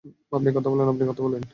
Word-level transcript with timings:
আপনি 0.31 0.49
কথা 0.53 0.69
বলেন। 1.23 1.41